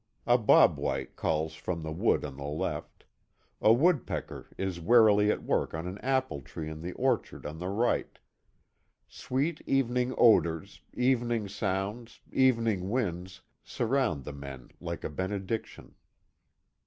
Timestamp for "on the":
2.25-2.43, 7.45-7.67